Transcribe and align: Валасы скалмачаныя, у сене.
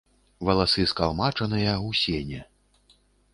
Валасы 0.47 0.85
скалмачаныя, 0.91 1.75
у 1.91 1.93
сене. 2.01 2.41